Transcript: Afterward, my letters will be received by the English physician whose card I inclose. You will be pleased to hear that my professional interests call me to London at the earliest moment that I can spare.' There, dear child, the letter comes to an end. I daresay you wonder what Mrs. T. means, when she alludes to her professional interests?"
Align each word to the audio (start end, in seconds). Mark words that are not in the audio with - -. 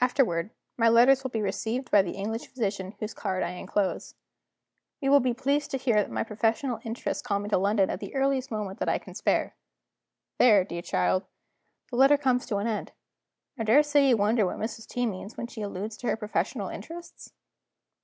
Afterward, 0.00 0.50
my 0.76 0.88
letters 0.88 1.22
will 1.22 1.30
be 1.30 1.40
received 1.42 1.92
by 1.92 2.02
the 2.02 2.16
English 2.16 2.48
physician 2.48 2.96
whose 2.98 3.14
card 3.14 3.44
I 3.44 3.50
inclose. 3.52 4.16
You 5.00 5.12
will 5.12 5.20
be 5.20 5.32
pleased 5.32 5.70
to 5.70 5.76
hear 5.78 5.94
that 5.94 6.10
my 6.10 6.24
professional 6.24 6.80
interests 6.82 7.22
call 7.22 7.38
me 7.38 7.48
to 7.50 7.56
London 7.56 7.88
at 7.88 8.00
the 8.00 8.12
earliest 8.16 8.50
moment 8.50 8.80
that 8.80 8.88
I 8.88 8.98
can 8.98 9.14
spare.' 9.14 9.54
There, 10.38 10.64
dear 10.64 10.82
child, 10.82 11.24
the 11.88 11.94
letter 11.98 12.16
comes 12.16 12.46
to 12.46 12.56
an 12.56 12.66
end. 12.66 12.90
I 13.56 13.62
daresay 13.62 14.08
you 14.08 14.16
wonder 14.16 14.44
what 14.44 14.58
Mrs. 14.58 14.88
T. 14.88 15.06
means, 15.06 15.36
when 15.36 15.46
she 15.46 15.62
alludes 15.62 15.96
to 15.98 16.08
her 16.08 16.16
professional 16.16 16.68
interests?" 16.68 17.32